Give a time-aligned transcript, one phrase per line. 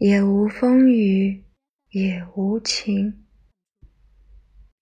[0.00, 1.44] 也无风雨
[1.90, 3.26] 也无晴。